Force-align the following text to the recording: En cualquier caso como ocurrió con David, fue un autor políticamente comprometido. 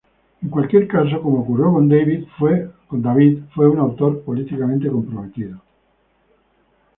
En 0.41 0.49
cualquier 0.49 0.87
caso 0.87 1.21
como 1.21 1.41
ocurrió 1.41 1.71
con 1.71 1.87
David, 1.87 2.23
fue 2.39 2.71
un 3.67 3.77
autor 3.77 4.23
políticamente 4.23 4.89
comprometido. 4.89 5.61